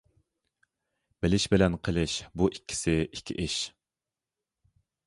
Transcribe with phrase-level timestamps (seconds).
[1.25, 3.63] بىلىش بىلەن قىلىش بۇ ئىككىسى ئىككى ئىش.